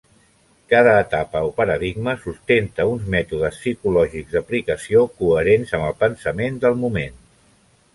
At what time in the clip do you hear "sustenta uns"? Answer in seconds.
2.23-3.05